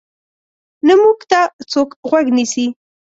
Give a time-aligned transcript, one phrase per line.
[0.87, 1.39] نه موږ ته
[1.71, 2.65] څوک غوږ نیسي.